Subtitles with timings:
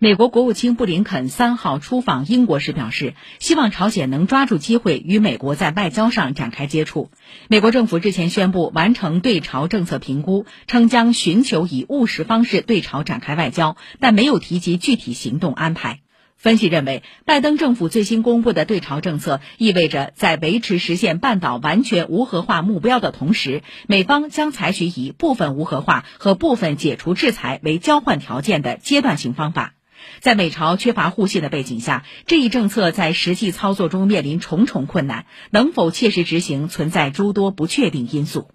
[0.00, 7.10] 美国国务卿布林肯三号出访英国时表示，希望朝鲜能抓住机会与美国在外交上展开接触。
[7.48, 15.98] 美国政府日前宣布完成对朝政策评估，称将寻求以务实方式对朝展开外交，但没有提及具体行动安排。
[16.36, 29.74] 分析认为，拜登政府最新公布的对朝政策意味着在维持实现半岛完全无核化目标的同时，美方将采取以部分无核化和部分解除制裁为交换条件的阶段性方法。
[30.20, 38.50] 在美朝缺乏互信的背景下，这一政策在实际操作中面临重重困难，能否切实执行存在诸多不确定因素。